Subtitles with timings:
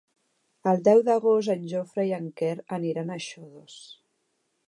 [0.69, 3.79] El deu d'agost en Jofre i en Quer aniran a Xodos.